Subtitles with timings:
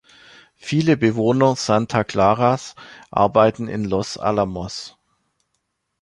[0.55, 2.73] Viele Bewohner Santa Claras
[3.11, 4.97] arbeiten in Los Alamos.